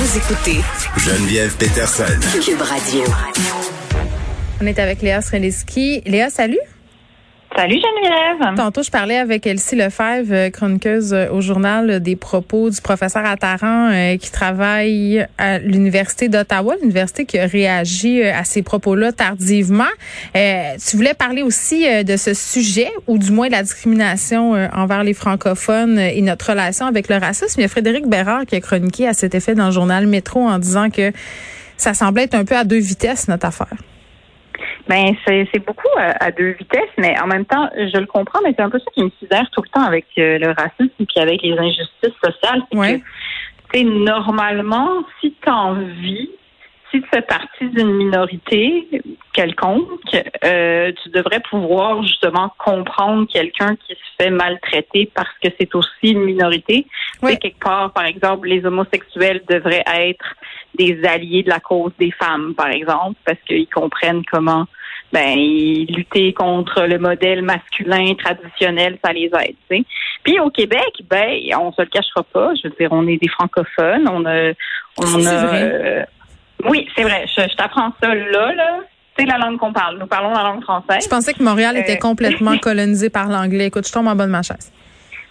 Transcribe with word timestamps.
Vous 0.00 0.16
écoutez 0.16 0.60
Geneviève 0.96 1.56
Peterson. 1.56 2.04
Cube 2.40 2.62
Radio. 2.62 3.02
On 4.60 4.66
est 4.66 4.78
avec 4.78 5.02
Léa 5.02 5.20
Sreliski. 5.20 6.02
Léa, 6.06 6.30
salut. 6.30 6.60
Salut 7.58 7.80
Geneviève. 7.80 8.54
Tantôt, 8.54 8.84
je 8.84 8.90
parlais 8.92 9.16
avec 9.16 9.44
Elsie 9.44 9.74
Lefebvre, 9.74 10.32
euh, 10.32 10.48
chroniqueuse 10.48 11.12
euh, 11.12 11.28
au 11.32 11.40
journal 11.40 11.90
euh, 11.90 11.98
des 11.98 12.14
propos 12.14 12.70
du 12.70 12.80
professeur 12.80 13.26
Attaran 13.26 13.90
qui 14.20 14.30
travaille 14.30 15.26
à 15.38 15.58
l'Université 15.58 16.28
d'Ottawa, 16.28 16.76
l'université 16.80 17.24
qui 17.24 17.36
a 17.36 17.46
réagi 17.46 18.22
à 18.22 18.44
ces 18.44 18.62
propos-là 18.62 19.10
tardivement. 19.10 19.90
tu 20.34 20.96
voulais 20.96 21.14
parler 21.14 21.42
aussi 21.42 21.84
de 22.04 22.16
ce 22.16 22.32
sujet, 22.32 22.92
ou 23.08 23.18
du 23.18 23.32
moins 23.32 23.48
de 23.48 23.52
la 23.52 23.64
discrimination 23.64 24.52
envers 24.72 25.02
les 25.02 25.14
francophones 25.14 25.98
et 25.98 26.20
notre 26.22 26.50
relation 26.50 26.86
avec 26.86 27.08
le 27.08 27.16
racisme. 27.16 27.58
Il 27.58 27.62
y 27.62 27.66
a 27.66 27.68
Frédéric 27.68 28.06
Bérard 28.06 28.46
qui 28.46 28.54
a 28.54 28.60
chroniqué 28.60 29.08
à 29.08 29.14
cet 29.14 29.34
effet 29.34 29.56
dans 29.56 29.66
le 29.66 29.72
journal 29.72 30.06
Métro 30.06 30.40
en 30.46 30.60
disant 30.60 30.90
que 30.90 31.10
ça 31.76 31.94
semblait 31.94 32.24
être 32.24 32.34
un 32.34 32.44
peu 32.44 32.56
à 32.56 32.62
deux 32.62 32.78
vitesses, 32.78 33.26
notre 33.26 33.46
affaire. 33.46 33.74
Ben 34.88 35.14
c'est 35.26 35.64
beaucoup 35.66 35.88
à, 35.98 36.30
deux 36.30 36.52
vitesses, 36.52 36.94
mais 36.96 37.14
en 37.20 37.26
même 37.26 37.44
temps, 37.44 37.68
je 37.76 37.98
le 37.98 38.06
comprends, 38.06 38.40
mais 38.42 38.54
c'est 38.56 38.62
un 38.62 38.70
peu 38.70 38.78
ça 38.78 38.90
qui 38.94 39.04
me 39.04 39.10
sidère 39.18 39.48
tout 39.52 39.62
le 39.62 39.68
temps 39.68 39.86
avec 39.86 40.06
euh, 40.16 40.38
le 40.38 40.48
racisme 40.52 40.90
et 40.98 41.20
avec 41.20 41.42
les 41.42 41.58
injustices 41.58 42.14
sociales. 42.24 42.62
C'est 42.72 43.02
que, 43.70 44.04
normalement, 44.04 45.04
si 45.20 45.34
tu 45.42 45.50
en 45.50 45.74
vis, 45.74 46.30
si 46.90 47.02
tu 47.02 47.08
fais 47.12 47.20
partie 47.20 47.68
d'une 47.68 47.92
minorité 47.92 48.88
quelconque, 49.34 50.16
euh, 50.42 50.90
tu 51.02 51.10
devrais 51.10 51.40
pouvoir 51.40 52.02
justement 52.02 52.50
comprendre 52.56 53.26
quelqu'un 53.30 53.76
qui 53.76 53.92
se 53.92 54.22
fait 54.22 54.30
maltraiter 54.30 55.10
parce 55.14 55.28
que 55.42 55.48
c'est 55.60 55.74
aussi 55.74 56.12
une 56.12 56.24
minorité. 56.24 56.86
Oui. 57.22 57.38
quelque 57.38 57.60
part, 57.60 57.92
par 57.92 58.06
exemple, 58.06 58.48
les 58.48 58.64
homosexuels 58.64 59.42
devraient 59.48 59.84
être 59.86 60.34
des 60.76 61.04
alliés 61.04 61.42
de 61.42 61.50
la 61.50 61.60
cause 61.60 61.92
des 61.98 62.10
femmes, 62.12 62.54
par 62.54 62.68
exemple, 62.68 63.20
parce 63.26 63.38
qu'ils 63.46 63.68
comprennent 63.68 64.22
comment 64.30 64.66
ben 65.12 65.36
lutter 65.88 66.32
contre 66.32 66.82
le 66.82 66.98
modèle 66.98 67.42
masculin 67.42 68.14
traditionnel, 68.14 68.98
ça 69.02 69.12
les 69.12 69.30
aide. 69.42 69.84
Puis 70.22 70.38
au 70.40 70.50
Québec, 70.50 71.02
ben 71.08 71.40
on 71.58 71.72
se 71.72 71.82
le 71.82 71.88
cachera 71.88 72.22
pas. 72.22 72.52
Je 72.54 72.68
veux 72.68 72.74
dire, 72.78 72.88
on 72.92 73.06
est 73.06 73.16
des 73.16 73.28
francophones. 73.28 74.08
On 74.08 74.24
a, 74.26 74.52
on 74.98 75.26
a. 75.26 75.54
Euh, 75.54 76.04
oui, 76.68 76.88
c'est 76.94 77.04
vrai. 77.04 77.26
Je, 77.26 77.56
t'apprends 77.56 77.92
ça 78.02 78.14
là, 78.14 78.52
là. 78.52 78.80
C'est 79.18 79.26
la 79.26 79.38
langue 79.38 79.58
qu'on 79.58 79.72
parle. 79.72 79.98
Nous 79.98 80.06
parlons 80.06 80.32
la 80.32 80.44
langue 80.44 80.62
française. 80.62 81.04
Je 81.04 81.08
pensais 81.08 81.34
que 81.34 81.42
Montréal 81.42 81.76
était 81.76 81.96
euh, 81.96 82.00
complètement 82.00 82.56
colonisé 82.58 83.10
par 83.10 83.28
l'anglais. 83.28 83.66
Écoute, 83.66 83.86
je 83.86 83.92
tombe 83.92 84.06
en 84.06 84.14
bas 84.14 84.26
de 84.26 84.30
ma 84.30 84.42
chaise. 84.42 84.72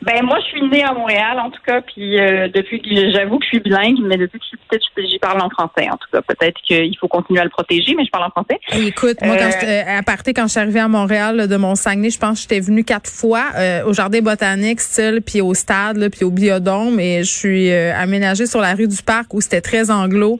Ben 0.03 0.23
moi, 0.23 0.37
je 0.39 0.45
suis 0.45 0.69
née 0.69 0.83
à 0.83 0.93
Montréal, 0.93 1.39
en 1.39 1.49
tout 1.49 1.61
cas, 1.65 1.81
puis 1.81 2.19
euh, 2.19 2.47
depuis 2.53 2.81
que 2.81 3.11
j'avoue 3.11 3.39
que 3.39 3.45
je 3.45 3.49
suis 3.49 3.59
bilingue, 3.59 3.97
mais 4.03 4.17
depuis 4.17 4.37
que 4.37 4.45
je 4.45 4.49
suis 4.49 4.57
petite, 4.69 5.09
j'y 5.09 5.17
parle 5.17 5.41
en 5.41 5.49
français. 5.49 5.89
En 5.89 5.97
tout 5.97 6.07
cas, 6.13 6.21
peut-être 6.21 6.61
qu'il 6.61 6.95
faut 6.99 7.07
continuer 7.07 7.39
à 7.39 7.43
le 7.43 7.49
protéger, 7.49 7.95
mais 7.95 8.05
je 8.05 8.11
parle 8.11 8.25
en 8.25 8.29
français. 8.29 8.59
écoute, 8.73 9.17
moi, 9.23 9.35
quand 9.37 9.49
euh, 9.63 9.83
à 9.87 10.03
partir 10.03 10.33
quand 10.35 10.43
je 10.43 10.51
suis 10.51 10.59
arrivée 10.59 10.79
à 10.79 10.87
Montréal 10.87 11.47
de 11.47 11.55
mon 11.57 11.73
Saguenay, 11.73 12.11
je 12.11 12.19
pense 12.19 12.35
que 12.35 12.41
j'étais 12.43 12.59
venue 12.59 12.83
quatre 12.83 13.09
fois 13.09 13.45
euh, 13.57 13.85
au 13.85 13.93
jardin 13.93 14.21
botanique, 14.21 14.81
style, 14.81 15.21
puis 15.25 15.41
au 15.41 15.55
stade, 15.55 15.97
là, 15.97 16.11
puis 16.11 16.23
au 16.23 16.31
biodôme, 16.31 16.99
et 16.99 17.23
je 17.23 17.31
suis 17.31 17.71
aménagée 17.71 18.45
sur 18.45 18.61
la 18.61 18.75
rue 18.75 18.87
du 18.87 19.01
Parc 19.01 19.33
où 19.33 19.41
c'était 19.41 19.61
très 19.61 19.89
anglo. 19.89 20.39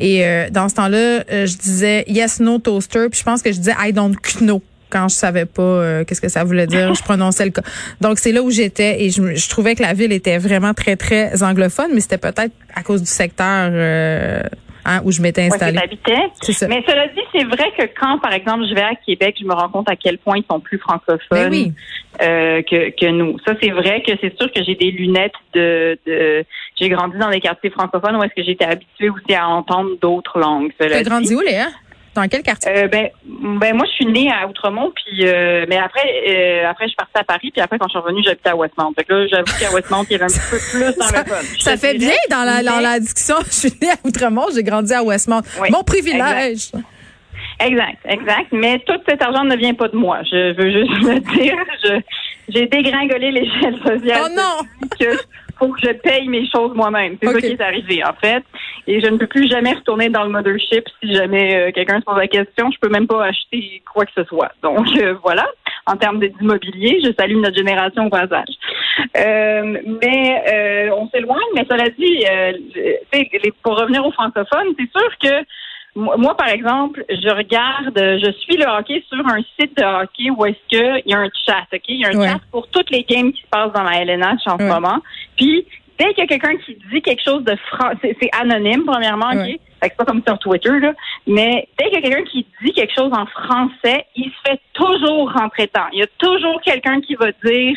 Et 0.00 0.24
dans 0.50 0.68
ce 0.68 0.74
temps-là, 0.74 1.24
je 1.28 1.56
disais 1.56 2.04
yes 2.08 2.40
no 2.40 2.58
toaster, 2.58 3.08
puis 3.10 3.20
je 3.20 3.24
pense 3.24 3.42
que 3.42 3.52
je 3.52 3.58
disais 3.58 3.74
I 3.78 3.92
don't 3.92 4.16
know 4.40 4.62
quand 4.94 5.08
je 5.08 5.14
savais 5.14 5.44
pas 5.44 5.62
euh, 5.62 6.04
qu'est-ce 6.04 6.20
que 6.20 6.28
ça 6.28 6.44
voulait 6.44 6.68
dire, 6.68 6.94
je 6.94 7.02
prononçais 7.02 7.44
le 7.44 7.50
cas. 7.50 7.62
Donc 8.00 8.18
c'est 8.18 8.30
là 8.30 8.42
où 8.42 8.50
j'étais 8.50 9.02
et 9.02 9.10
je, 9.10 9.48
trouvais 9.48 9.74
que 9.74 9.82
la 9.82 9.92
ville 9.92 10.12
était 10.12 10.38
vraiment 10.38 10.72
très 10.72 10.96
très 10.96 11.42
anglophone, 11.42 11.90
mais 11.92 12.00
c'était 12.00 12.18
peut-être 12.18 12.52
à 12.74 12.82
cause 12.84 13.00
du 13.00 13.08
secteur 13.08 13.70
euh, 13.72 14.42
hein, 14.84 15.00
où 15.04 15.10
je 15.10 15.20
m'étais 15.20 15.42
installée. 15.42 15.78
Ouais, 15.78 15.88
Mais 16.68 16.84
cela 16.86 17.08
dit, 17.08 17.22
c'est 17.32 17.44
vrai 17.44 17.72
que 17.76 17.82
quand, 17.98 18.20
par 18.20 18.32
exemple, 18.32 18.66
je 18.68 18.74
vais 18.74 18.82
à 18.82 18.94
Québec, 18.94 19.34
je 19.40 19.44
me 19.44 19.52
rends 19.52 19.68
compte 19.68 19.90
à 19.90 19.96
quel 19.96 20.18
point 20.18 20.36
ils 20.36 20.44
sont 20.48 20.60
plus 20.60 20.78
francophones 20.78 21.50
ben 21.50 21.72
euh, 22.22 22.62
que, 22.62 22.90
que 22.90 23.10
nous. 23.10 23.36
Ça, 23.44 23.54
c'est 23.60 23.70
vrai 23.70 24.00
que 24.06 24.12
c'est 24.20 24.36
sûr 24.38 24.52
que 24.52 24.62
j'ai 24.62 24.76
des 24.76 24.92
lunettes 24.92 25.32
de, 25.54 25.98
de 26.06 26.44
j'ai 26.80 26.88
grandi 26.88 27.18
dans 27.18 27.30
des 27.30 27.40
quartiers 27.40 27.70
francophones 27.70 28.14
où 28.16 28.22
est-ce 28.22 28.34
que 28.34 28.44
j'étais 28.44 28.64
habituée 28.64 29.10
aussi 29.10 29.34
à 29.34 29.48
entendre 29.48 29.90
d'autres 30.00 30.38
langues. 30.38 30.70
Tu 30.78 30.86
as 30.86 31.02
grandi 31.02 31.34
où, 31.34 31.40
Léa? 31.40 31.66
Dans 32.14 32.28
quel 32.28 32.42
quartier? 32.42 32.70
Euh, 32.70 32.88
ben, 32.88 33.08
ben, 33.24 33.74
moi, 33.74 33.86
je 33.86 33.92
suis 33.92 34.06
née 34.06 34.30
à 34.30 34.46
Outremont, 34.46 34.92
puis 34.94 35.26
euh, 35.26 35.66
mais 35.68 35.78
après, 35.78 36.02
euh, 36.28 36.68
après, 36.68 36.84
je 36.84 36.90
suis 36.90 36.96
partie 36.96 37.18
à 37.18 37.24
Paris, 37.24 37.50
puis 37.50 37.60
après, 37.60 37.78
quand 37.78 37.88
je 37.88 37.90
suis 37.90 37.98
revenue, 37.98 38.22
j'habitais 38.24 38.50
à 38.50 38.56
Westmount. 38.56 38.92
Fait 38.96 39.04
que 39.04 39.12
là, 39.12 39.26
j'avoue 39.26 39.58
qu'à 39.58 39.72
Westmount, 39.72 40.04
il 40.08 40.12
y 40.12 40.14
avait 40.14 40.24
un 40.24 40.28
petit 40.28 40.40
peu 40.50 40.58
plus 40.70 40.96
dans 40.96 41.06
ça, 41.06 41.24
Ça 41.58 41.76
fait 41.76 41.98
bien 41.98 42.14
dans 42.30 42.44
la, 42.44 42.62
dans 42.62 42.80
la 42.80 43.00
discussion. 43.00 43.36
Je 43.46 43.50
suis 43.52 43.72
née 43.82 43.90
à 43.90 43.96
Outremont, 44.04 44.46
j'ai 44.54 44.62
grandi 44.62 44.92
à 44.94 45.02
Westmount. 45.02 45.42
Mon 45.70 45.82
privilège. 45.82 46.70
Exact. 47.60 47.98
exact, 48.08 48.52
Mais 48.52 48.80
tout 48.86 48.98
cet 49.08 49.22
argent 49.22 49.44
ne 49.44 49.56
vient 49.56 49.74
pas 49.74 49.88
de 49.88 49.96
moi. 49.96 50.20
Je 50.24 50.54
veux 50.54 50.70
juste 50.70 51.02
le 51.02 51.20
dire. 51.36 51.56
j'ai 52.48 52.66
dégringolé 52.66 53.30
l'échelle 53.30 53.76
sociale. 53.78 54.22
Oh 54.24 54.28
non! 54.34 54.88
Que 54.98 55.16
faut 55.58 55.68
que 55.68 55.80
je 55.82 55.92
paye 55.92 56.28
mes 56.28 56.48
choses 56.48 56.74
moi-même. 56.74 57.16
C'est 57.22 57.28
ça 57.28 57.40
qui 57.40 57.46
est 57.46 57.60
arrivé, 57.60 58.04
en 58.04 58.14
fait 58.14 58.44
et 58.86 59.00
je 59.00 59.06
ne 59.06 59.16
peux 59.16 59.26
plus 59.26 59.48
jamais 59.48 59.72
retourner 59.72 60.08
dans 60.10 60.24
le 60.24 60.30
mothership 60.30 60.84
si 61.02 61.14
jamais 61.14 61.56
euh, 61.56 61.72
quelqu'un 61.72 62.00
se 62.00 62.04
pose 62.04 62.18
la 62.18 62.28
question. 62.28 62.70
Je 62.70 62.78
peux 62.78 62.88
même 62.88 63.06
pas 63.06 63.24
acheter 63.24 63.82
quoi 63.90 64.04
que 64.04 64.12
ce 64.14 64.24
soit. 64.24 64.52
Donc 64.62 64.86
euh, 64.96 65.14
voilà, 65.22 65.46
en 65.86 65.96
termes 65.96 66.20
d'immobilier, 66.20 67.00
je 67.02 67.12
salue 67.18 67.36
notre 67.36 67.56
génération 67.56 68.06
au 68.06 68.10
passage. 68.10 68.54
Euh, 69.16 69.78
mais 70.02 70.90
on 70.92 71.08
s'éloigne, 71.08 71.38
mais 71.54 71.66
cela 71.68 71.88
dit, 71.90 72.24
pour 73.62 73.78
revenir 73.78 74.04
aux 74.04 74.12
francophones, 74.12 74.74
c'est 74.78 74.90
sûr 74.90 75.18
que 75.22 75.46
moi, 75.96 76.36
par 76.36 76.48
exemple, 76.48 77.04
je 77.08 77.28
regarde, 77.28 77.96
je 77.96 78.32
suis 78.40 78.56
le 78.56 78.66
hockey 78.66 79.04
sur 79.08 79.24
un 79.26 79.40
site 79.58 79.76
de 79.76 79.84
hockey 79.84 80.30
où 80.30 80.44
est-ce 80.44 80.58
qu'il 80.68 81.02
y 81.06 81.14
a 81.14 81.18
un 81.18 81.30
chat, 81.46 81.66
OK? 81.72 81.82
Il 81.88 82.00
y 82.00 82.04
a 82.04 82.08
un 82.08 82.32
chat 82.32 82.40
pour 82.50 82.66
toutes 82.68 82.90
les 82.90 83.04
games 83.04 83.32
qui 83.32 83.42
se 83.42 83.46
passent 83.48 83.72
dans 83.72 83.84
la 83.84 84.02
LNH 84.02 84.40
en 84.46 84.58
ce 84.58 84.64
moment. 84.64 84.98
Puis, 85.36 85.66
dès 85.98 86.12
qu'il 86.14 86.18
y 86.18 86.22
a 86.22 86.26
quelqu'un 86.26 86.56
qui 86.56 86.76
dit 86.92 87.00
quelque 87.00 87.22
chose 87.22 87.44
de 87.44 87.56
français, 87.68 88.16
c'est 88.20 88.30
anonyme, 88.32 88.84
premièrement, 88.84 89.30
OK? 89.30 89.58
c'est 89.82 89.96
pas 89.96 90.04
comme 90.04 90.22
sur 90.26 90.38
Twitter, 90.38 90.80
là. 90.80 90.92
Mais 91.26 91.68
dès 91.78 91.90
qu'il 91.90 91.94
y 91.94 91.98
a 91.98 92.00
quelqu'un 92.00 92.24
qui 92.24 92.46
dit 92.62 92.72
quelque 92.72 92.94
chose 92.94 93.12
en 93.12 93.26
français, 93.26 94.06
il 94.16 94.30
se 94.30 94.50
fait 94.50 94.60
toujours 94.72 95.32
rentrer 95.32 95.68
temps. 95.68 95.86
Il 95.92 96.00
y 96.00 96.02
a 96.02 96.08
toujours 96.18 96.60
quelqu'un 96.62 97.00
qui 97.00 97.14
va 97.14 97.26
dire 97.44 97.76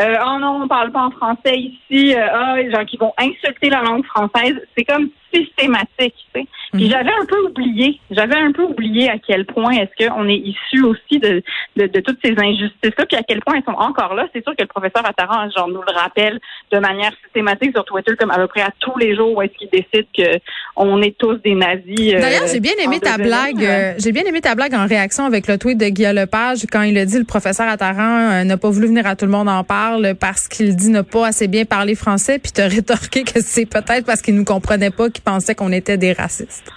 euh, 0.00 0.16
Oh 0.26 0.38
non, 0.40 0.62
on 0.62 0.68
parle 0.68 0.90
pas 0.92 1.04
en 1.04 1.10
français 1.10 1.56
ici, 1.56 2.14
euh, 2.14 2.26
ah, 2.32 2.56
les 2.56 2.70
gens 2.70 2.84
qui 2.84 2.96
vont 2.96 3.12
insulter 3.18 3.70
la 3.70 3.82
langue 3.82 4.04
française. 4.06 4.60
C'est 4.76 4.84
comme 4.84 5.10
systématique, 5.32 6.14
tu 6.34 6.40
sais. 6.40 6.46
Puis 6.72 6.84
mhm. 6.84 6.90
j'avais 6.90 7.12
un 7.12 7.26
peu 7.26 7.38
oublié, 7.44 8.00
j'avais 8.10 8.36
un 8.36 8.52
peu 8.52 8.62
oublié 8.62 9.10
à 9.10 9.18
quel 9.18 9.44
point 9.44 9.72
est-ce 9.72 10.06
qu'on 10.06 10.26
est 10.28 10.36
issu 10.38 10.82
aussi 10.82 11.18
de, 11.18 11.42
de, 11.76 11.86
de 11.86 12.00
toutes 12.00 12.18
ces 12.24 12.34
injustices-là, 12.36 13.06
puis 13.06 13.16
à 13.16 13.22
quel 13.22 13.40
point 13.40 13.56
elles 13.56 13.64
sont 13.64 13.78
encore 13.78 14.14
là. 14.14 14.26
C'est 14.32 14.42
sûr 14.42 14.56
que 14.56 14.62
le 14.62 14.68
professeur 14.68 15.06
Attaran, 15.06 15.50
genre, 15.50 15.68
nous 15.68 15.82
le 15.82 15.94
rappelle 15.94 16.40
de 16.70 16.78
manière 16.78 17.12
systématique 17.24 17.72
sur 17.72 17.84
Twitter, 17.84 18.14
comme 18.18 18.30
à 18.30 18.36
peu 18.36 18.46
près 18.46 18.62
à 18.62 18.70
tous 18.80 18.96
les 18.98 19.14
jours 19.14 19.36
où 19.36 19.42
est-ce 19.42 19.52
qu'il 19.52 19.68
décide 19.68 20.06
que 20.16 20.38
on 20.76 21.02
est 21.02 21.16
tous 21.18 21.36
des 21.44 21.54
nazis. 21.54 22.14
Euh, 22.14 22.20
D'ailleurs, 22.20 22.46
j'ai 22.50 22.60
bien 22.60 22.72
aimé 22.82 23.00
ta 23.00 23.18
blague. 23.18 23.62
Euh, 23.62 23.94
j'ai 23.98 24.12
bien 24.12 24.24
aimé 24.24 24.40
ta 24.40 24.54
blague 24.54 24.74
en 24.74 24.86
réaction 24.86 25.24
avec 25.24 25.46
le 25.46 25.58
tweet 25.58 25.78
de 25.78 25.88
Guillaume 25.88 26.16
Lepage 26.16 26.66
quand 26.70 26.82
il 26.82 26.96
a 26.96 27.04
dit 27.04 27.18
le 27.18 27.24
professeur 27.24 27.68
Attaran 27.68 28.30
euh, 28.32 28.44
n'a 28.44 28.56
pas 28.56 28.70
voulu 28.70 28.86
venir 28.86 29.06
à 29.06 29.16
tout 29.16 29.26
le 29.26 29.30
monde 29.30 29.48
en 29.48 29.64
parle 29.64 30.14
parce 30.18 30.48
qu'il 30.48 30.74
dit 30.74 30.90
ne 30.90 31.02
pas 31.02 31.26
assez 31.26 31.48
bien 31.48 31.64
parler 31.64 31.94
français, 31.94 32.38
puis 32.38 32.52
te 32.52 32.62
rétorqué 32.74 33.24
que 33.24 33.40
c'est 33.40 33.66
peut-être 33.66 34.06
parce 34.06 34.22
qu'il 34.22 34.34
nous 34.34 34.44
comprenait 34.44 34.90
pas, 34.90 35.10
qu'il 35.10 35.21
pensait 35.22 35.54
qu'on 35.54 35.72
était 35.72 35.96
des 35.96 36.12
racistes. 36.12 36.70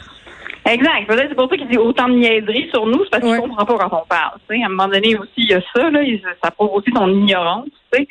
Exact. 0.65 1.05
Peut-être 1.07 1.29
c'est 1.29 1.35
pour 1.35 1.49
ça 1.49 1.57
qu'il 1.57 1.67
dit 1.67 1.77
autant 1.77 2.07
de 2.07 2.15
niaiseries 2.15 2.69
sur 2.73 2.87
nous, 2.87 3.03
c'est 3.03 3.11
parce 3.11 3.23
qu'il 3.23 3.33
ne 3.33 3.39
comprend 3.39 3.65
pas 3.65 3.77
quand 3.77 4.01
on 4.01 4.07
parle. 4.07 4.39
À 4.49 4.65
un 4.65 4.69
moment 4.69 4.87
donné 4.87 5.15
aussi, 5.15 5.31
il 5.37 5.49
y 5.49 5.53
a 5.53 5.61
ça, 5.75 5.89
là, 5.91 5.99
ça 6.43 6.49
prouve 6.51 6.71
aussi 6.73 6.91
ton 6.91 7.07
ignorance. 7.07 7.67
sais. 7.93 8.07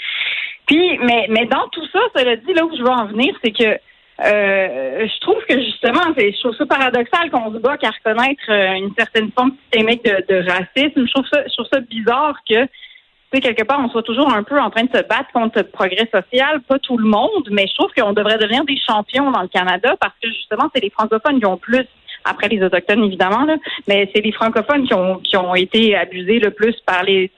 Puis, 0.66 0.98
mais, 0.98 1.26
mais 1.30 1.46
dans 1.46 1.68
tout 1.72 1.86
ça, 1.92 1.98
cela 2.16 2.36
dit, 2.36 2.52
là 2.54 2.64
où 2.64 2.74
je 2.76 2.82
veux 2.82 2.88
en 2.88 3.06
venir, 3.06 3.34
c'est 3.42 3.50
que 3.50 3.78
euh, 4.20 5.08
je 5.08 5.20
trouve 5.20 5.44
que 5.48 5.58
justement, 5.58 6.14
je 6.16 6.40
trouve 6.40 6.56
ça 6.56 6.66
paradoxal 6.66 7.30
qu'on 7.32 7.52
se 7.52 7.58
bat 7.58 7.76
qu'à 7.76 7.90
reconnaître 7.90 8.44
euh, 8.48 8.74
une 8.74 8.94
certaine 8.96 9.32
forme 9.32 9.52
systémique 9.62 10.04
de, 10.04 10.24
de 10.28 10.48
racisme. 10.48 11.06
Je 11.06 11.12
trouve 11.12 11.26
ça, 11.32 11.42
je 11.44 11.52
trouve 11.52 11.66
ça 11.72 11.80
bizarre 11.80 12.36
que 12.48 12.68
quelque 13.40 13.64
part, 13.64 13.80
on 13.80 13.88
soit 13.88 14.02
toujours 14.02 14.32
un 14.32 14.42
peu 14.42 14.60
en 14.60 14.70
train 14.70 14.84
de 14.84 14.96
se 14.96 15.02
battre 15.02 15.30
contre 15.32 15.58
le 15.58 15.64
progrès 15.64 16.08
social. 16.12 16.60
Pas 16.62 16.78
tout 16.78 16.96
le 16.96 17.06
monde, 17.06 17.48
mais 17.50 17.66
je 17.66 17.74
trouve 17.74 17.90
qu'on 17.96 18.12
devrait 18.12 18.38
devenir 18.38 18.64
des 18.64 18.78
champions 18.78 19.30
dans 19.30 19.42
le 19.42 19.48
Canada 19.48 19.96
parce 20.00 20.14
que 20.22 20.28
justement, 20.28 20.70
c'est 20.74 20.82
les 20.82 20.90
francophones 20.90 21.38
qui 21.38 21.46
ont 21.46 21.56
plus 21.56 21.86
après 22.24 22.48
les 22.48 22.62
autochtones 22.62 23.04
évidemment, 23.04 23.44
là, 23.44 23.56
mais 23.86 24.10
c'est 24.14 24.22
les 24.22 24.32
francophones 24.32 24.86
qui 24.86 24.94
ont 24.94 25.18
qui 25.18 25.36
ont 25.36 25.54
été 25.54 25.94
abusés 25.94 26.38
le 26.38 26.50
plus 26.50 26.74
par 26.86 27.02
les 27.02 27.30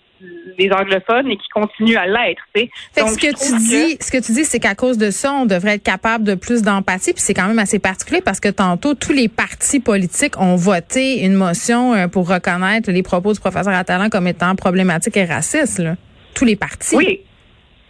les 0.58 0.70
anglophones 0.70 1.30
et 1.30 1.36
qui 1.36 1.48
continuent 1.48 1.96
à 1.96 2.06
l'être. 2.06 2.42
ce 2.54 3.16
que 3.16 3.26
tu 3.26 3.58
dis, 3.58 3.96
ce 4.00 4.10
que 4.10 4.24
tu 4.24 4.32
dis, 4.32 4.44
c'est 4.44 4.58
qu'à 4.58 4.74
cause 4.74 4.98
de 4.98 5.10
ça, 5.10 5.32
on 5.32 5.46
devrait 5.46 5.74
être 5.74 5.82
capable 5.82 6.24
de 6.24 6.34
plus 6.34 6.62
d'empathie. 6.62 7.12
Puis 7.12 7.22
c'est 7.22 7.34
quand 7.34 7.46
même 7.46 7.58
assez 7.58 7.78
particulier 7.78 8.20
parce 8.22 8.40
que 8.40 8.48
tantôt 8.48 8.94
tous 8.94 9.12
les 9.12 9.28
partis 9.28 9.80
politiques 9.80 10.40
ont 10.40 10.56
voté 10.56 11.24
une 11.24 11.34
motion 11.34 11.94
euh, 11.94 12.08
pour 12.08 12.28
reconnaître 12.28 12.90
les 12.90 13.02
propos 13.02 13.32
du 13.32 13.40
professeur 13.40 13.74
Attalant 13.74 14.08
comme 14.08 14.26
étant 14.26 14.54
problématiques 14.54 15.16
et 15.16 15.24
racistes. 15.24 15.78
Là. 15.78 15.96
Tous 16.34 16.44
les 16.44 16.56
partis. 16.56 16.96
Oui. 16.96 17.20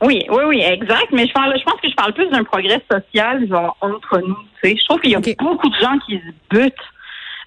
Oui, 0.02 0.26
oui, 0.28 0.42
oui, 0.46 0.60
exact. 0.60 1.06
Mais 1.12 1.26
je, 1.26 1.32
parle, 1.32 1.54
je 1.58 1.64
pense 1.64 1.80
que 1.80 1.88
je 1.88 1.94
parle 1.94 2.12
plus 2.12 2.28
d'un 2.28 2.44
progrès 2.44 2.82
social 2.90 3.48
genre, 3.48 3.76
entre 3.80 4.20
nous. 4.20 4.36
Je 4.62 4.84
trouve 4.84 5.00
qu'il 5.00 5.10
y 5.10 5.14
a 5.14 5.20
beaucoup 5.38 5.68
de 5.70 5.76
gens 5.80 5.98
qui 6.06 6.18
se 6.18 6.54
butent 6.54 6.74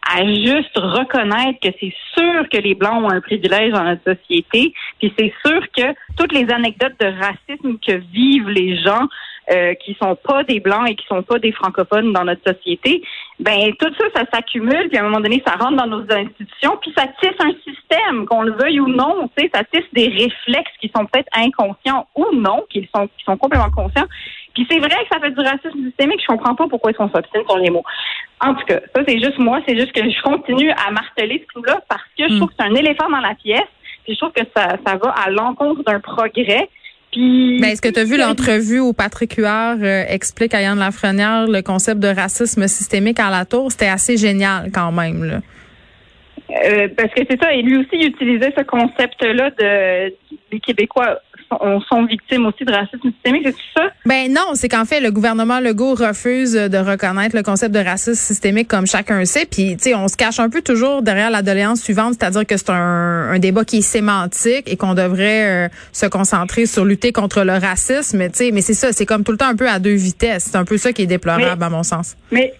à 0.07 0.25
juste 0.25 0.75
reconnaître 0.75 1.59
que 1.61 1.69
c'est 1.79 1.93
sûr 2.17 2.49
que 2.49 2.57
les 2.57 2.75
Blancs 2.75 3.03
ont 3.03 3.09
un 3.09 3.21
privilège 3.21 3.71
dans 3.71 3.83
notre 3.83 4.03
société, 4.03 4.73
puis 4.99 5.13
c'est 5.17 5.33
sûr 5.45 5.61
que 5.75 5.93
toutes 6.17 6.33
les 6.33 6.49
anecdotes 6.51 6.99
de 6.99 7.07
racisme 7.07 7.77
que 7.79 7.97
vivent 8.11 8.49
les 8.49 8.81
gens 8.81 9.07
euh, 9.51 9.73
qui 9.83 9.97
sont 9.99 10.15
pas 10.15 10.43
des 10.43 10.59
blancs 10.59 10.87
et 10.87 10.95
qui 10.95 11.07
sont 11.07 11.23
pas 11.23 11.39
des 11.39 11.51
francophones 11.51 12.13
dans 12.13 12.23
notre 12.23 12.53
société, 12.53 13.01
ben 13.39 13.73
tout 13.79 13.91
ça, 13.97 14.05
ça 14.15 14.23
s'accumule, 14.31 14.89
puis 14.89 14.97
à 14.97 15.01
un 15.01 15.05
moment 15.05 15.21
donné, 15.21 15.41
ça 15.43 15.53
rentre 15.53 15.75
dans 15.75 15.87
nos 15.87 16.03
institutions, 16.03 16.77
puis 16.79 16.93
ça 16.95 17.07
tisse 17.19 17.33
un 17.39 17.53
système, 17.65 18.27
qu'on 18.27 18.43
le 18.43 18.51
veuille 18.51 18.79
ou 18.79 18.87
non, 18.87 19.27
tu 19.35 19.43
sais, 19.43 19.51
ça 19.51 19.63
tisse 19.63 19.87
des 19.93 20.07
réflexes 20.07 20.71
qui 20.79 20.91
sont 20.95 21.05
peut-être 21.05 21.29
inconscients 21.35 22.07
ou 22.15 22.27
non, 22.33 22.63
qui 22.69 22.87
sont 22.93 23.07
qui 23.07 23.23
sont 23.25 23.37
complètement 23.37 23.71
conscients. 23.71 24.05
Puis 24.59 24.67
c'est 24.69 24.79
vrai 24.79 24.89
que 24.89 25.07
ça 25.09 25.21
fait 25.21 25.31
du 25.31 25.39
racisme 25.39 25.85
systémique, 25.85 26.19
je 26.21 26.27
comprends 26.27 26.53
pas 26.53 26.67
pourquoi 26.67 26.91
ils 26.91 26.95
sont 26.95 27.09
s'obstinent 27.09 27.45
sur 27.47 27.57
les 27.59 27.69
mots. 27.69 27.85
En 28.41 28.53
tout 28.55 28.65
cas, 28.65 28.81
ça 28.93 29.03
c'est 29.07 29.19
juste 29.19 29.39
moi, 29.39 29.61
c'est 29.65 29.77
juste 29.77 29.93
que 29.93 30.03
je 30.03 30.21
continue 30.21 30.69
à 30.71 30.91
marteler 30.91 31.45
ce 31.47 31.53
coup-là 31.53 31.79
parce 31.87 32.03
que 32.17 32.27
je 32.27 32.33
hmm. 32.33 32.37
trouve 32.37 32.49
que 32.49 32.55
c'est 32.59 32.65
un 32.65 32.75
éléphant 32.75 33.09
dans 33.09 33.21
la 33.21 33.35
pièce, 33.35 33.69
puis 34.03 34.15
je 34.15 34.17
trouve 34.17 34.33
que 34.33 34.43
ça, 34.53 34.75
ça 34.85 34.97
va 34.97 35.11
à 35.11 35.29
l'encontre 35.29 35.83
d'un 35.83 36.01
progrès 36.01 36.67
ben, 37.15 37.63
est-ce 37.63 37.81
que 37.81 37.89
tu 37.89 37.99
as 37.99 38.03
vu 38.03 38.17
l'entrevue 38.17 38.79
où 38.79 38.93
Patrick 38.93 39.33
Huard 39.33 39.79
euh, 39.81 40.03
explique 40.07 40.53
à 40.53 40.61
Yann 40.61 40.77
Lafrenière 40.77 41.47
le 41.47 41.63
concept 41.63 41.99
de 41.99 42.07
racisme 42.07 42.67
systémique 42.67 43.19
à 43.19 43.31
la 43.31 43.45
tour? 43.45 43.71
C'était 43.71 43.87
assez 43.87 44.15
génial 44.15 44.69
quand 44.71 44.91
même. 44.91 45.23
Là. 45.23 45.39
Euh, 46.65 46.87
parce 46.95 47.11
que 47.13 47.21
c'est 47.27 47.41
ça, 47.41 47.51
et 47.51 47.63
lui 47.63 47.77
aussi 47.77 47.89
il 47.93 48.07
utilisait 48.07 48.53
ce 48.55 48.63
concept-là 48.63 49.49
de 49.51 50.13
des 50.51 50.59
Québécois 50.59 51.19
sont, 51.89 52.05
victimes 52.05 52.45
aussi 52.45 52.63
de 52.63 52.71
racisme 52.71 53.11
systémique, 53.11 53.43
c'est 53.45 53.81
ça? 53.81 53.89
Ben 54.05 54.31
non, 54.31 54.53
c'est 54.53 54.69
qu'en 54.69 54.85
fait, 54.85 54.99
le 54.99 55.11
gouvernement 55.11 55.59
Legault 55.59 55.95
refuse 55.95 56.53
de 56.53 56.77
reconnaître 56.77 57.35
le 57.35 57.43
concept 57.43 57.73
de 57.73 57.79
racisme 57.79 58.15
systémique 58.15 58.67
comme 58.67 58.85
chacun 58.85 59.23
sait. 59.25 59.45
Puis, 59.45 59.75
tu 59.77 59.89
sais, 59.89 59.95
on 59.95 60.07
se 60.07 60.17
cache 60.17 60.39
un 60.39 60.49
peu 60.49 60.61
toujours 60.61 61.01
derrière 61.01 61.29
la 61.29 61.41
doléance 61.41 61.81
suivante, 61.81 62.15
c'est-à-dire 62.19 62.45
que 62.45 62.57
c'est 62.57 62.69
un, 62.69 63.29
un, 63.31 63.39
débat 63.39 63.65
qui 63.65 63.77
est 63.77 63.81
sémantique 63.81 64.63
et 64.67 64.77
qu'on 64.77 64.93
devrait 64.93 65.65
euh, 65.65 65.69
se 65.91 66.05
concentrer 66.05 66.65
sur 66.65 66.85
lutter 66.85 67.11
contre 67.11 67.43
le 67.43 67.53
racisme. 67.53 68.29
Tu 68.29 68.35
sais, 68.35 68.51
mais 68.51 68.61
c'est 68.61 68.73
ça, 68.73 68.91
c'est 68.91 69.05
comme 69.05 69.23
tout 69.23 69.31
le 69.31 69.37
temps 69.37 69.49
un 69.49 69.55
peu 69.55 69.69
à 69.69 69.79
deux 69.79 69.95
vitesses. 69.95 70.49
C'est 70.51 70.57
un 70.57 70.65
peu 70.65 70.77
ça 70.77 70.93
qui 70.93 71.03
est 71.03 71.07
déplorable, 71.07 71.63
à 71.63 71.69
mon 71.69 71.83
sens. 71.83 72.15
Mais 72.31 72.53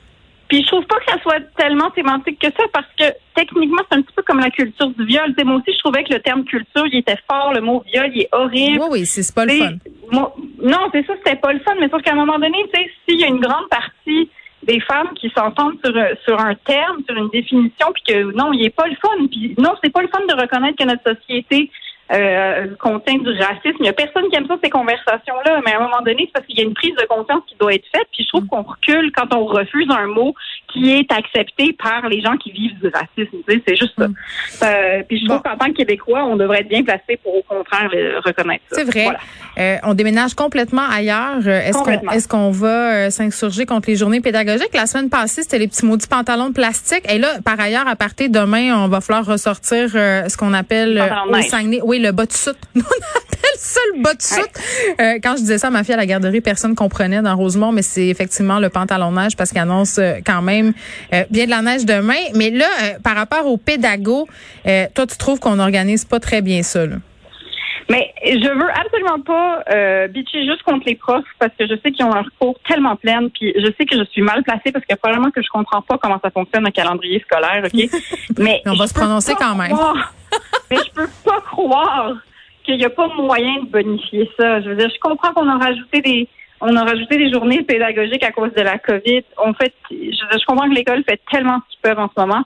puis 0.50 0.64
je 0.64 0.68
trouve 0.68 0.86
pas 0.86 0.98
que 0.98 1.12
ça 1.12 1.22
soit 1.22 1.42
tellement 1.58 1.92
sémantique 1.94 2.40
que 2.40 2.48
ça 2.48 2.64
parce 2.74 2.88
que 2.98 3.06
techniquement, 3.36 3.84
c'est 3.90 4.00
un 4.00 4.02
comme 4.30 4.40
la 4.40 4.52
culture 4.52 4.90
du 4.90 5.06
viol. 5.06 5.34
moi 5.44 5.56
aussi, 5.56 5.74
je 5.74 5.80
trouvais 5.80 6.04
que 6.04 6.14
le 6.14 6.20
terme 6.20 6.44
culture, 6.44 6.86
il 6.86 7.00
était 7.00 7.18
fort. 7.30 7.52
Le 7.54 7.62
mot 7.62 7.84
viol, 7.92 8.12
il 8.14 8.22
est 8.22 8.30
horrible. 8.32 8.80
Oui, 8.82 8.88
oui, 8.92 9.06
c'est 9.06 9.34
pas 9.34 9.46
le 9.46 9.54
fun. 9.54 9.72
non, 10.12 10.90
c'est 10.94 11.06
ça, 11.06 11.14
c'était 11.18 11.38
pas 11.38 11.52
le 11.52 11.60
fun. 11.60 11.74
Mais 11.80 11.90
sauf 11.90 12.02
qu'à 12.04 12.12
un 12.12 12.16
moment 12.16 12.38
donné, 12.38 12.58
tu 12.72 12.80
sais, 12.80 12.92
s'il 13.08 13.20
y 13.20 13.24
a 13.24 13.28
une 13.28 13.40
grande 13.40 13.68
partie 13.70 14.30
des 14.64 14.80
femmes 14.82 15.10
qui 15.16 15.32
s'entendent 15.36 15.78
sur, 15.84 15.94
sur 16.26 16.40
un 16.40 16.54
terme, 16.54 17.02
sur 17.08 17.18
une 17.18 17.30
définition, 17.30 17.88
puis 17.94 18.04
que 18.08 18.36
non, 18.36 18.54
il 18.54 18.66
est 18.66 18.76
pas 18.76 18.88
le 18.88 18.96
fun. 19.02 19.28
Puis 19.32 19.56
non, 19.58 19.74
c'est 19.84 19.92
pas 19.92 20.02
le 20.02 20.10
fun 20.10 20.22
de 20.28 20.40
reconnaître 20.40 20.78
que 20.78 20.84
notre 20.84 21.16
société 21.16 21.72
euh, 22.12 22.76
contient 22.80 23.18
du 23.18 23.32
racisme. 23.32 23.78
Il 23.80 23.84
n'y 23.84 23.90
a 23.90 23.94
personne 23.94 24.30
qui 24.30 24.36
aime 24.36 24.48
ça, 24.48 24.58
ces 24.64 24.70
conversations-là, 24.70 25.62
mais 25.66 25.74
à 25.74 25.80
un 25.80 25.84
moment 25.84 26.02
donné, 26.02 26.26
c'est 26.26 26.34
parce 26.34 26.46
qu'il 26.46 26.60
y 26.60 26.62
a 26.62 26.66
une 26.66 26.74
prise 26.74 26.96
de 26.96 27.06
conscience 27.06 27.42
qui 27.48 27.56
doit 27.60 27.74
être 27.74 27.86
faite. 27.94 28.08
Puis 28.12 28.24
je 28.24 28.30
trouve 28.30 28.48
qu'on 28.48 28.64
recule 28.64 29.12
quand 29.12 29.34
on 29.34 29.46
refuse 29.46 29.88
un 29.90 30.08
mot 30.08 30.34
qui 30.72 30.92
est 30.92 31.12
accepté 31.12 31.74
par 31.74 32.08
les 32.10 32.22
gens 32.22 32.36
qui 32.38 32.52
vivent 32.52 32.78
du 32.80 32.88
racisme. 32.88 33.38
c'est 33.48 33.76
juste 33.76 33.94
ça. 33.98 34.08
Mm. 34.08 34.14
Euh, 34.64 35.04
puis 35.08 35.20
je 35.20 35.26
trouve 35.26 35.42
qu'en 35.42 35.58
tant 35.58 35.68
que 35.68 35.78
Québécois, 35.78 36.26
on 36.26 36.36
devrait 36.36 36.62
être 36.62 36.70
bien 36.70 36.84
placé 36.84 37.18
pour 37.24 37.36
au 37.36 37.44
contraire 37.44 37.90
le 37.92 38.20
reconnaître 38.24 38.64
C'est 38.72 38.84
vrai. 38.84 39.08
Euh, 39.58 39.78
on 39.84 39.94
déménage 39.94 40.34
complètement 40.36 40.88
ailleurs. 40.90 41.40
Euh, 41.46 41.62
est-ce 42.12 42.28
qu'on 42.28 42.52
va 42.52 43.10
s'insurger 43.10 43.66
contre 43.66 43.90
les 43.90 43.96
journées 43.96 44.22
pédagogiques? 44.22 44.74
La 44.74 44.86
semaine 44.86 45.10
passée, 45.10 45.44
c'était 45.44 45.60
les 45.60 45.68
petits 45.68 45.86
maudits 45.86 46.08
pantalons 46.08 46.50
de 46.50 46.54
plastique. 46.54 47.04
Et 47.12 47.18
là, 47.18 47.40
par 47.44 47.60
ailleurs, 47.60 47.88
à 47.88 47.96
partir 47.96 48.30
de 48.30 48.40
demain, 48.40 48.76
on 48.78 48.88
va 48.88 49.02
falloir 49.02 49.26
ressortir 49.26 49.90
ce 49.90 50.38
qu'on 50.38 50.54
appelle 50.54 51.02
au 51.30 51.42
Saguenay. 51.42 51.82
Oui, 51.84 52.00
le 52.00 52.12
bas 52.12 52.26
de 52.26 52.34
soute. 52.34 52.58
on 52.76 52.80
appelle 52.80 53.58
ça 53.58 53.80
le 53.96 54.02
bas 54.02 54.14
de 54.14 54.22
soute. 54.22 55.22
quand 55.24 55.36
je 55.36 55.42
disais 55.42 55.58
ça 55.58 55.68
à 55.68 55.72
ma 55.72 55.84
fille 55.84 55.96
à 55.96 55.98
la 55.98 56.06
garderie, 56.06 56.42
personne 56.42 56.76
comprenait 56.76 57.22
dans 57.22 57.36
Rosemont, 57.36 57.72
mais 57.72 57.82
c'est 57.82 58.08
effectivement 58.08 58.60
le 58.60 58.70
pantalon 58.70 59.12
neige 59.12 59.36
parce 59.36 59.50
qu'il 59.50 59.60
annonce 59.60 60.00
quand 60.26 60.42
même 60.42 60.59
euh, 61.14 61.24
bien 61.30 61.46
de 61.46 61.50
la 61.50 61.62
neige 61.62 61.86
demain. 61.86 62.22
Mais 62.36 62.50
là, 62.50 62.66
euh, 62.66 63.00
par 63.04 63.16
rapport 63.16 63.46
aux 63.48 63.58
pédagogues, 63.58 64.28
euh, 64.68 64.86
toi, 64.94 65.06
tu 65.08 65.18
trouves 65.18 65.40
qu'on 65.40 65.56
n'organise 65.56 66.06
pas 66.06 66.20
très 66.20 66.42
bien 66.42 66.64
ça, 66.64 66.86
Mais 67.90 68.14
je 68.24 68.50
veux 68.50 68.70
absolument 68.70 69.22
pas 69.22 69.64
bitcher 70.08 70.46
juste 70.46 70.64
contre 70.64 70.86
les 70.86 70.96
profs 70.96 71.26
parce 71.40 71.52
que 71.58 71.68
je 71.68 71.76
sais 71.84 71.92
qu'ils 71.92 72.06
ont 72.06 72.14
un 72.14 72.24
cours 72.40 72.60
tellement 72.68 72.96
plein, 72.96 73.28
puis 73.30 73.54
je 73.56 73.66
sais 73.78 73.86
que 73.86 73.98
je 73.98 74.04
suis 74.12 74.22
mal 74.22 74.44
placée 74.44 74.72
parce 74.72 74.86
que 74.86 74.96
probablement 74.96 75.32
que 75.32 75.42
je 75.42 75.50
comprends 75.50 75.82
pas 75.82 75.98
comment 75.98 76.20
ça 76.24 76.30
fonctionne 76.30 76.68
un 76.68 76.72
calendrier 76.72 77.20
scolaire, 77.22 77.64
ok? 77.66 77.90
Mais 78.38 78.62
on 78.66 78.76
va 78.76 78.88
se 78.88 78.94
prononcer 78.94 79.34
quand 79.36 79.56
même. 79.56 79.76
mais 80.70 80.78
je 80.78 80.92
peux 80.92 81.10
pas 81.26 81.42
croire 81.42 82.14
qu'il 82.64 82.78
n'y 82.78 82.86
a 82.86 82.90
pas 82.90 83.08
moyen 83.16 83.64
de 83.64 83.70
bonifier 83.70 84.30
ça. 84.38 84.62
Je 84.62 84.70
veux 84.70 84.76
dire, 84.76 84.90
je 84.94 85.00
comprends 85.00 85.34
qu'on 85.34 85.50
a 85.50 85.58
rajouté 85.58 86.02
des 86.02 86.30
on 86.62 86.76
a 86.76 86.84
rajouté 86.84 87.18
des 87.18 87.32
journées 87.32 87.64
pédagogiques 87.64 88.24
à 88.24 88.32
cause 88.32 88.54
de 88.54 88.62
la 88.62 88.78
COVID. 88.78 89.24
En 89.38 89.54
fait, 89.54 89.74
je, 89.90 89.96
je 89.98 90.46
comprends 90.46 90.70
que 90.70 90.76
l'école 90.76 91.04
fait 91.08 91.20
tellement 91.32 91.60
ce 91.66 91.72
qu'ils 91.72 91.82
peuvent 91.82 92.00
en 92.00 92.10
ce 92.14 92.20
moment. 92.20 92.44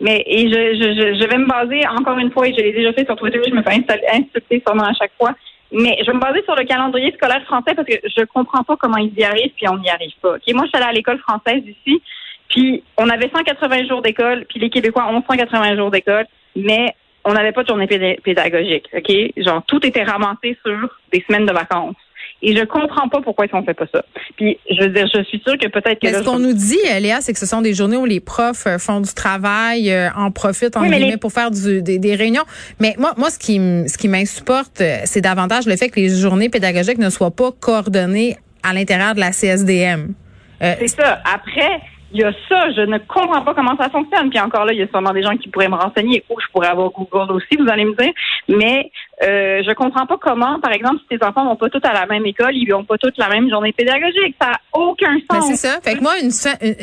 Mais 0.00 0.22
et 0.26 0.48
je, 0.48 0.54
je, 0.54 1.20
je, 1.20 1.26
vais 1.28 1.38
me 1.38 1.46
baser, 1.46 1.86
encore 1.88 2.18
une 2.18 2.30
fois, 2.30 2.46
et 2.46 2.54
je 2.54 2.60
l'ai 2.60 2.72
déjà 2.72 2.92
fait 2.92 3.04
sur 3.04 3.16
Twitter, 3.16 3.40
je 3.48 3.54
me 3.54 3.62
fais 3.62 3.82
insulter 4.12 4.62
sûrement 4.64 4.84
à 4.84 4.92
chaque 4.92 5.12
fois. 5.18 5.34
Mais 5.72 5.98
je 6.00 6.06
vais 6.06 6.14
me 6.14 6.20
baser 6.20 6.42
sur 6.44 6.54
le 6.54 6.64
calendrier 6.64 7.12
scolaire 7.12 7.42
français 7.44 7.74
parce 7.74 7.86
que 7.86 7.96
je 8.04 8.24
comprends 8.24 8.62
pas 8.62 8.76
comment 8.76 8.96
ils 8.96 9.12
y 9.18 9.24
arrivent, 9.24 9.52
puis 9.56 9.68
on 9.68 9.78
n'y 9.78 9.90
arrive 9.90 10.14
pas. 10.22 10.36
Okay? 10.36 10.54
Moi, 10.54 10.64
je 10.64 10.68
suis 10.68 10.76
allée 10.78 10.90
à 10.90 10.92
l'école 10.92 11.18
française 11.18 11.62
ici, 11.66 12.00
puis 12.48 12.82
on 12.96 13.08
avait 13.08 13.28
180 13.28 13.86
jours 13.86 14.02
d'école, 14.02 14.46
puis 14.48 14.60
les 14.60 14.70
Québécois 14.70 15.08
ont 15.10 15.22
180 15.28 15.76
jours 15.76 15.90
d'école, 15.90 16.26
mais 16.54 16.94
on 17.24 17.32
n'avait 17.32 17.52
pas 17.52 17.64
de 17.64 17.68
journée 17.68 17.86
pédagogique. 17.86 18.88
OK? 18.96 19.12
Genre, 19.36 19.62
tout 19.66 19.84
était 19.84 20.04
ramassé 20.04 20.56
sur 20.64 20.88
des 21.12 21.22
semaines 21.26 21.44
de 21.44 21.52
vacances. 21.52 21.96
Et 22.40 22.54
je 22.54 22.64
comprends 22.64 23.08
pas 23.08 23.20
pourquoi 23.20 23.46
ils 23.46 23.56
ne 23.56 23.64
fait 23.64 23.74
pas 23.74 23.86
ça. 23.92 24.04
Puis, 24.36 24.58
je 24.70 24.82
veux 24.82 24.90
dire, 24.90 25.08
je 25.12 25.22
suis 25.24 25.40
sûre 25.44 25.58
que 25.58 25.66
peut-être 25.66 26.00
que... 26.00 26.12
ce 26.12 26.22
qu'on 26.22 26.38
nous 26.38 26.52
dit, 26.52 26.78
Léa, 27.00 27.20
c'est 27.20 27.32
que 27.32 27.38
ce 27.38 27.46
sont 27.46 27.62
des 27.62 27.74
journées 27.74 27.96
où 27.96 28.04
les 28.04 28.20
profs 28.20 28.66
euh, 28.66 28.78
font 28.78 29.00
du 29.00 29.12
travail, 29.12 29.90
euh, 29.90 30.08
en 30.16 30.30
profitent, 30.30 30.76
en 30.76 30.86
guillemets, 30.86 31.16
pour 31.16 31.32
faire 31.32 31.50
du, 31.50 31.82
des, 31.82 32.14
réunions. 32.14 32.44
Mais 32.78 32.94
moi, 32.98 33.14
moi, 33.16 33.30
ce 33.30 33.38
qui, 33.38 33.56
ce 33.56 33.98
qui 33.98 34.08
m'insupporte, 34.08 34.80
euh, 34.80 34.98
c'est 35.04 35.20
davantage 35.20 35.66
le 35.66 35.76
fait 35.76 35.88
que 35.88 35.98
les 35.98 36.10
journées 36.10 36.48
pédagogiques 36.48 36.98
ne 36.98 37.10
soient 37.10 37.34
pas 37.34 37.50
coordonnées 37.52 38.36
à 38.62 38.72
l'intérieur 38.72 39.14
de 39.14 39.20
la 39.20 39.32
CSDM. 39.32 40.14
c'est 40.60 40.88
ça. 40.88 41.20
Après, 41.24 41.80
il 42.12 42.20
y 42.20 42.24
a 42.24 42.32
ça, 42.48 42.70
je 42.72 42.80
ne 42.80 42.98
comprends 42.98 43.42
pas 43.42 43.54
comment 43.54 43.76
ça 43.76 43.90
fonctionne. 43.90 44.30
Puis 44.30 44.40
encore 44.40 44.64
là, 44.64 44.72
il 44.72 44.78
y 44.78 44.82
a 44.82 44.88
sûrement 44.88 45.12
des 45.12 45.22
gens 45.22 45.36
qui 45.36 45.48
pourraient 45.48 45.68
me 45.68 45.76
renseigner. 45.76 46.24
Ou 46.30 46.40
je 46.40 46.46
pourrais 46.52 46.68
avoir 46.68 46.90
Google 46.90 47.32
aussi, 47.32 47.56
vous 47.58 47.68
allez 47.68 47.84
me 47.84 47.94
dire. 47.94 48.12
Mais 48.48 48.90
euh, 49.22 49.62
je 49.66 49.74
comprends 49.74 50.06
pas 50.06 50.16
comment, 50.18 50.58
par 50.60 50.72
exemple, 50.72 50.96
si 51.02 51.18
tes 51.18 51.24
enfants 51.24 51.44
vont 51.44 51.56
pas 51.56 51.68
tous 51.68 51.86
à 51.86 51.92
la 51.92 52.06
même 52.06 52.24
école, 52.24 52.54
ils 52.54 52.68
n'ont 52.68 52.84
pas 52.84 52.96
toutes 52.96 53.18
la 53.18 53.28
même 53.28 53.50
journée 53.50 53.72
pédagogique. 53.72 54.36
Ça 54.40 54.48
n'a 54.48 54.60
aucun 54.72 55.16
ben, 55.30 55.40
sens. 55.40 55.48
c'est 55.48 55.68
ça. 55.68 55.80
Fait 55.82 55.96
que 55.96 56.02
moi, 56.02 56.12
une, 56.22 56.30
euh, 56.30 56.74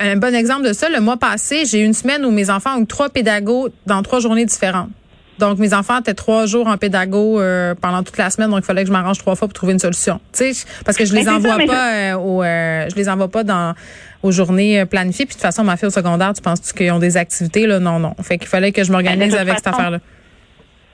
un 0.00 0.16
bon 0.16 0.34
exemple 0.34 0.66
de 0.66 0.72
ça, 0.72 0.88
le 0.88 1.00
mois 1.00 1.16
passé, 1.16 1.64
j'ai 1.64 1.80
eu 1.80 1.84
une 1.84 1.92
semaine 1.92 2.24
où 2.24 2.30
mes 2.30 2.50
enfants 2.50 2.76
ont 2.76 2.84
trois 2.84 3.08
pédagogues 3.08 3.72
dans 3.86 4.02
trois 4.02 4.18
journées 4.18 4.46
différentes. 4.46 4.90
Donc, 5.38 5.58
mes 5.58 5.74
enfants 5.74 5.98
étaient 5.98 6.14
trois 6.14 6.46
jours 6.46 6.66
en 6.66 6.76
pédago 6.76 7.40
euh, 7.40 7.74
pendant 7.74 8.02
toute 8.02 8.18
la 8.18 8.30
semaine, 8.30 8.50
donc 8.50 8.60
il 8.60 8.64
fallait 8.64 8.82
que 8.82 8.88
je 8.88 8.92
m'arrange 8.92 9.18
trois 9.18 9.34
fois 9.34 9.48
pour 9.48 9.54
trouver 9.54 9.72
une 9.72 9.78
solution. 9.78 10.20
Tu 10.32 10.52
sais, 10.52 10.66
parce 10.84 10.96
que 10.96 11.04
je 11.04 11.14
les 11.14 11.28
envoie 11.28 11.58
pas 11.66 11.92
euh, 11.92 12.14
au, 12.14 12.42
euh, 12.42 12.86
je 12.90 12.96
les 12.96 13.08
envoie 13.08 13.28
pas 13.28 13.44
dans 13.44 13.74
aux 14.22 14.30
journées 14.30 14.84
planifiées. 14.86 15.26
Puis 15.26 15.34
de 15.34 15.38
toute 15.38 15.42
façon, 15.42 15.64
ma 15.64 15.76
fille 15.76 15.88
au 15.88 15.90
secondaire, 15.90 16.32
tu 16.32 16.42
penses 16.42 16.72
qu'ils 16.72 16.92
ont 16.92 17.00
des 17.00 17.16
activités 17.16 17.66
là? 17.66 17.80
Non, 17.80 17.98
non. 17.98 18.14
Fait 18.22 18.38
qu'il 18.38 18.46
fallait 18.46 18.70
que 18.70 18.84
je 18.84 18.92
m'organise 18.92 19.34
avec 19.34 19.56
cette 19.56 19.66
affaire-là. 19.66 19.98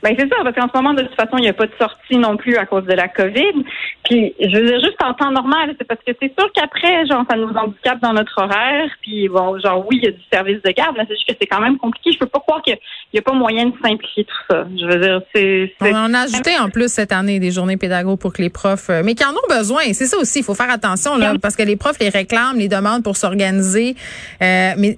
Ben 0.02 0.14
c'est 0.19 0.28
ça, 0.28 0.37
parce 0.43 0.55
qu'en 0.55 0.69
ce 0.69 0.76
moment, 0.76 0.95
de 0.95 1.02
toute 1.02 1.14
façon, 1.17 1.38
il 1.38 1.43
n'y 1.43 1.49
a 1.49 1.52
pas 1.52 1.67
de 1.67 1.73
sortie 1.78 2.17
non 2.17 2.37
plus 2.37 2.57
à 2.57 2.67
cause 2.67 2.85
de 2.85 2.93
la 2.93 3.09
COVID. 3.09 3.64
Puis, 4.05 4.35
je 4.40 4.57
veux 4.57 4.67
dire, 4.67 4.81
juste 4.81 5.02
en 5.02 5.12
temps 5.14 5.31
normal, 5.31 5.75
c'est 5.78 5.87
parce 5.87 6.00
que 6.07 6.12
c'est 6.21 6.33
sûr 6.38 6.50
qu'après, 6.55 7.07
genre, 7.07 7.25
ça 7.28 7.37
nous 7.37 7.49
handicape 7.49 8.00
dans 8.00 8.12
notre 8.12 8.40
horaire. 8.40 8.88
Puis, 9.02 9.28
bon, 9.28 9.59
genre, 9.59 9.85
oui, 9.88 9.99
il 10.00 10.05
y 10.05 10.09
a 10.09 10.12
du 10.12 10.23
service 10.33 10.62
de 10.62 10.71
garde, 10.71 10.95
mais 10.97 11.05
c'est 11.09 11.14
juste 11.14 11.28
que 11.28 11.35
c'est 11.40 11.47
quand 11.47 11.61
même 11.61 11.78
compliqué. 11.78 12.12
Je 12.12 12.19
peux 12.19 12.26
pas 12.26 12.40
croire 12.40 12.62
qu'il 12.62 12.76
n'y 13.12 13.19
a, 13.19 13.23
pas 13.23 13.33
moyen 13.33 13.67
de 13.67 13.75
simplifier 13.83 14.25
tout 14.25 14.45
ça. 14.49 14.67
Je 14.78 14.87
veux 14.87 15.00
dire, 15.00 15.21
c'est... 15.35 15.75
On 15.81 16.14
a 16.14 16.21
ajouté 16.21 16.52
en 16.59 16.71
plus 16.71 16.93
cette 16.93 17.12
année 17.12 17.40
des 17.40 17.50
journées 17.50 17.76
pédagogiques 17.76 18.21
pour 18.21 18.33
que 18.33 18.40
les 18.40 18.50
profs... 18.50 18.90
Euh, 18.90 19.02
mais 19.05 19.14
qui 19.14 19.25
en 19.25 19.33
ont 19.33 19.49
besoin. 19.49 19.83
C'est 19.93 20.07
ça 20.07 20.17
aussi, 20.19 20.40
il 20.40 20.45
faut 20.45 20.55
faire 20.55 20.71
attention, 20.71 21.17
là, 21.17 21.35
parce 21.43 21.57
que 21.57 21.62
les 21.64 21.76
profs 21.76 21.99
les 21.99 22.09
réclament, 22.09 22.57
les 22.57 22.69
demandent 22.69 23.02
pour 23.02 23.17
s'organiser. 23.17 23.97
Euh, 24.40 24.73
mais 24.78 24.97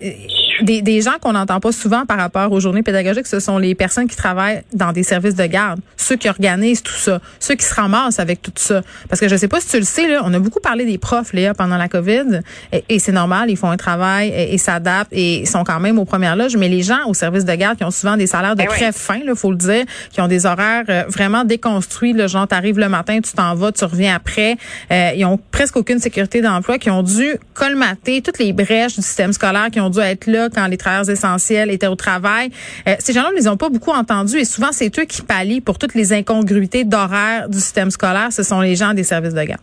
des, 0.62 0.82
des 0.82 1.00
gens 1.00 1.18
qu'on 1.20 1.32
n'entend 1.32 1.60
pas 1.60 1.72
souvent 1.72 2.04
par 2.04 2.18
rapport 2.18 2.52
aux 2.52 2.60
journées 2.60 2.82
pédagogiques, 2.82 3.26
ce 3.26 3.40
sont 3.40 3.58
les 3.58 3.74
personnes 3.74 4.06
qui 4.06 4.16
travaillent 4.16 4.62
dans 4.74 4.89
des 4.92 5.02
services 5.02 5.34
de 5.34 5.46
garde, 5.46 5.80
ceux 5.96 6.16
qui 6.16 6.28
organisent 6.28 6.82
tout 6.82 6.92
ça, 6.92 7.20
ceux 7.38 7.54
qui 7.54 7.64
se 7.64 7.74
ramassent 7.74 8.18
avec 8.18 8.42
tout 8.42 8.52
ça. 8.56 8.82
Parce 9.08 9.20
que 9.20 9.28
je 9.28 9.36
sais 9.36 9.48
pas 9.48 9.60
si 9.60 9.68
tu 9.68 9.78
le 9.78 9.84
sais, 9.84 10.08
là, 10.08 10.22
on 10.24 10.32
a 10.34 10.38
beaucoup 10.38 10.60
parlé 10.60 10.84
des 10.84 10.98
profs, 10.98 11.32
Léa, 11.32 11.54
pendant 11.54 11.76
la 11.76 11.88
COVID, 11.88 12.40
et, 12.88 12.98
c'est 12.98 13.12
normal, 13.12 13.50
ils 13.50 13.56
font 13.56 13.70
un 13.70 13.76
travail 13.76 14.28
et, 14.30 14.58
s'adaptent 14.58 15.12
et 15.12 15.46
sont 15.46 15.64
quand 15.64 15.80
même 15.80 15.98
aux 15.98 16.04
premières 16.04 16.36
loges, 16.36 16.56
mais 16.56 16.68
les 16.68 16.82
gens 16.82 17.06
au 17.06 17.14
service 17.14 17.44
de 17.44 17.54
garde 17.54 17.78
qui 17.78 17.84
ont 17.84 17.90
souvent 17.90 18.16
des 18.16 18.26
salaires 18.26 18.56
de 18.56 18.62
ben 18.62 18.68
très 18.68 18.92
fin, 18.92 19.20
il 19.24 19.34
faut 19.34 19.50
le 19.50 19.56
dire, 19.56 19.84
qui 20.10 20.20
ont 20.20 20.28
des 20.28 20.46
horaires 20.46 20.84
euh, 20.88 21.04
vraiment 21.08 21.44
déconstruits, 21.44 22.12
le 22.12 22.26
genre, 22.26 22.46
t'arrives 22.46 22.78
le 22.78 22.88
matin, 22.88 23.20
tu 23.20 23.32
t'en 23.32 23.54
vas, 23.54 23.72
tu 23.72 23.84
reviens 23.84 24.14
après, 24.14 24.56
euh, 24.90 25.12
ils 25.16 25.24
ont 25.24 25.38
presque 25.50 25.76
aucune 25.76 25.98
sécurité 25.98 26.40
d'emploi, 26.40 26.78
qui 26.78 26.90
ont 26.90 27.02
dû 27.02 27.36
colmater 27.54 28.22
toutes 28.22 28.38
les 28.38 28.52
brèches 28.52 28.96
du 28.96 29.02
système 29.02 29.32
scolaire, 29.32 29.68
qui 29.70 29.80
ont 29.80 29.90
dû 29.90 30.00
être 30.00 30.26
là 30.26 30.48
quand 30.52 30.66
les 30.66 30.76
travailleurs 30.76 31.08
essentiels 31.08 31.70
étaient 31.70 31.86
au 31.86 31.96
travail. 31.96 32.50
Euh, 32.88 32.94
ces 32.98 33.12
gens-là, 33.12 33.30
ils 33.36 33.48
ont 33.48 33.56
pas 33.56 33.68
beaucoup 33.68 33.90
entendu 33.90 34.36
et 34.36 34.44
souvent, 34.44 34.72
c'est 34.80 34.98
eux 34.98 35.04
qui 35.04 35.20
pallient 35.20 35.60
pour 35.60 35.76
toutes 35.76 35.94
les 35.94 36.14
incongruités 36.14 36.84
d'horaire 36.84 37.50
du 37.50 37.60
système 37.60 37.90
scolaire. 37.90 38.32
Ce 38.32 38.42
sont 38.42 38.62
les 38.62 38.76
gens 38.76 38.94
des 38.94 39.04
services 39.04 39.34
de 39.34 39.42
garde. 39.42 39.60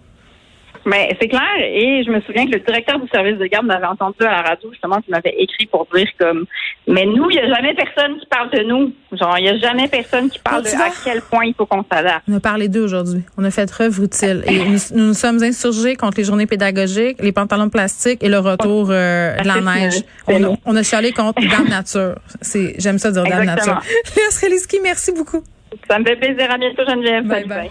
Mais 0.88 1.14
c'est 1.20 1.28
clair, 1.28 1.42
et 1.60 2.02
je 2.06 2.10
me 2.10 2.22
souviens 2.22 2.46
que 2.46 2.52
le 2.52 2.60
directeur 2.62 2.98
du 2.98 3.10
service 3.10 3.38
de 3.38 3.46
garde 3.48 3.66
m'avait 3.66 3.88
entendu 3.88 4.22
à 4.22 4.32
la 4.32 4.42
radio, 4.42 4.72
justement, 4.72 5.02
qui 5.02 5.12
m'avait 5.12 5.36
écrit 5.38 5.66
pour 5.66 5.86
dire 5.94 6.08
comme 6.18 6.46
Mais 6.88 7.06
nous, 7.06 7.30
il 7.30 7.36
n'y 7.36 7.40
a 7.40 7.54
jamais 7.54 7.74
personne 7.74 8.18
qui 8.18 8.26
parle 8.28 8.50
de 8.52 8.64
nous. 8.64 8.94
Genre, 9.12 9.38
il 9.38 9.44
n'y 9.44 9.50
a 9.50 9.58
jamais 9.58 9.90
personne 9.90 10.30
qui 10.30 10.40
parle 10.40 10.64
de 10.64 10.70
à 10.70 10.90
quel 11.04 11.22
point 11.24 11.44
il 11.44 11.54
faut 11.56 11.66
qu'on 11.66 11.84
s'adapte. 11.92 12.24
On 12.30 12.38
a 12.38 12.40
parlé 12.40 12.70
d'eux 12.70 12.86
aujourd'hui. 12.86 13.22
On 13.38 13.44
a 13.44 13.52
fait 13.52 13.70
œuvre 13.82 14.02
utile. 14.02 14.44
Et 14.48 14.60
nous, 14.60 14.78
nous, 14.96 15.14
sommes 15.14 15.44
insurgés 15.44 15.98
contre 15.98 16.20
les 16.20 16.24
journées 16.24 16.48
pédagogiques, 16.48 17.22
les 17.22 17.34
pantalons 17.34 17.70
plastiques 17.70 18.24
et 18.24 18.30
le 18.30 18.40
retour 18.40 18.88
euh, 18.90 19.36
de 19.36 19.46
la 19.46 19.60
neige. 19.60 20.04
On 20.28 20.42
a, 20.42 20.56
on 20.66 20.76
a 20.78 20.84
chialé 20.84 21.12
contre 21.12 21.42
Dame 21.50 21.68
Nature. 21.68 22.16
C'est, 22.40 22.76
j'aime 22.80 22.98
ça 22.98 23.12
dire 23.12 23.24
Dame 23.26 23.44
Nature. 23.44 23.82
Léa 24.16 24.82
merci 24.84 25.12
beaucoup. 25.12 25.44
Ça 25.90 26.00
me 26.00 26.06
fait 26.06 26.16
plaisir. 26.16 26.50
À 26.50 26.58
bientôt, 26.58 26.84
Geneviève. 26.88 27.26
Bye 27.26 27.44
bye. 27.44 27.70